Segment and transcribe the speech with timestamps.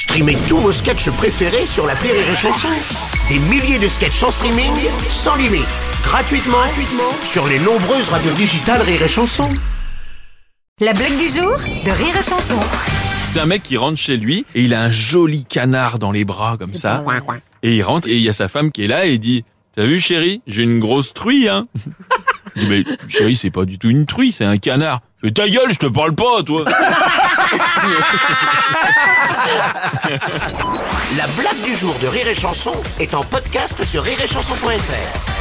[0.00, 2.68] Streamez tous vos sketchs préférés sur la Rire et Chanson.
[3.28, 4.72] Des milliers de sketchs en streaming,
[5.10, 5.66] sans limite,
[6.02, 9.50] gratuitement, gratuitement sur les nombreuses radios digitales Rire et Chanson.
[10.80, 12.58] La blague du jour de Rire et Chanson.
[13.32, 16.24] C'est un mec qui rentre chez lui et il a un joli canard dans les
[16.24, 17.04] bras comme ça.
[17.62, 19.44] Et il rentre et il y a sa femme qui est là et il dit
[19.74, 21.66] T'as vu chérie, j'ai une grosse truie hein.
[22.56, 25.02] Il dit mais chérie c'est pas du tout une truie, c'est un canard.
[25.22, 26.64] Mais ta gueule, je te parle pas toi.
[31.16, 35.39] La blague du jour de Rire et Chanson est en podcast sur rireetchanson.fr.